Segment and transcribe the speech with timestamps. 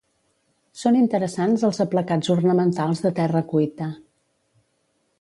[0.83, 3.95] Són interessants els aplacats ornamentals de terra cuita.